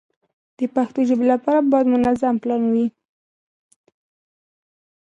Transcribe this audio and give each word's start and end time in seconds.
د 0.57 0.59
پښتو 0.75 0.99
ژبې 1.09 1.25
لپاره 1.33 1.59
باید 1.71 1.91
منظم 1.93 2.35
پلان 2.43 2.63
وي. 2.73 2.85